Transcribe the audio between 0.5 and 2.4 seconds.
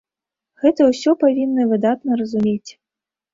Гэта ўсё павінны выдатна